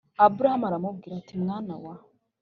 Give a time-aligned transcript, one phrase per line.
[0.23, 1.95] Aburahamu aramubwira ati mwana wa